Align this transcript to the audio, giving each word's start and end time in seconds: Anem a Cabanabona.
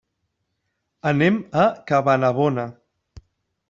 Anem 1.11 1.39
a 1.67 1.69
Cabanabona. 1.93 2.69